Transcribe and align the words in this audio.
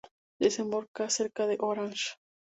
Desemboca 0.43 1.09
cerca 1.11 1.45
de 1.45 1.57
Orange. 1.59 2.09